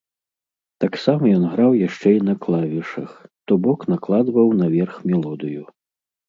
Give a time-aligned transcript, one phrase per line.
[0.85, 3.11] Таксама ён граў яшчэ і на клавішах,
[3.45, 5.63] то бок накладваў наверх мелодыю.